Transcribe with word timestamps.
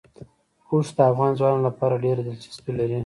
اوښ 0.69 0.87
د 0.97 0.99
افغان 1.11 1.31
ځوانانو 1.39 1.67
لپاره 1.69 2.01
ډېره 2.03 2.21
دلچسپي 2.27 2.71
لري. 2.79 2.97